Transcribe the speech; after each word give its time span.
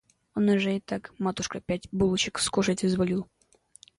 Он 0.33 0.49
уже 0.49 0.77
и 0.77 0.79
так, 0.79 1.13
матушка, 1.19 1.61
пять 1.61 1.87
булочек 1.91 2.39
скушать 2.39 2.83
изволил. 2.83 3.27